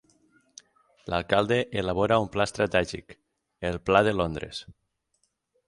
L'alcalde 1.13 1.59
elabora 1.83 2.17
un 2.25 2.31
pla 2.37 2.47
estratègic, 2.51 3.15
el 3.71 3.81
"Pla 3.91 4.05
de 4.09 4.17
Londres". 4.19 4.67